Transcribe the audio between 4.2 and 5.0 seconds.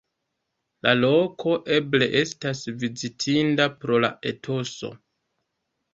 etoso.